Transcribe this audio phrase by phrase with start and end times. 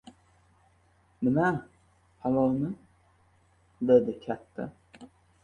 [1.27, 1.49] —Nima,
[2.23, 2.71] palovmi?—
[3.93, 4.69] dedi katta.